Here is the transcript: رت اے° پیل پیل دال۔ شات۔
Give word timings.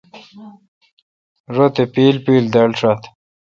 رت 1.55 1.75
اے° 1.81 1.85
پیل 1.93 2.15
پیل 2.25 2.45
دال۔ 2.53 2.71
شات۔ 2.79 3.01